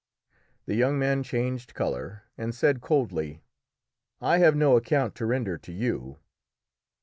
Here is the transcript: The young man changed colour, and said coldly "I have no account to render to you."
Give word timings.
The 0.65 0.73
young 0.73 0.97
man 0.97 1.21
changed 1.21 1.75
colour, 1.75 2.23
and 2.35 2.55
said 2.55 2.81
coldly 2.81 3.43
"I 4.19 4.39
have 4.39 4.55
no 4.55 4.75
account 4.75 5.13
to 5.17 5.27
render 5.27 5.59
to 5.59 5.71
you." 5.71 6.17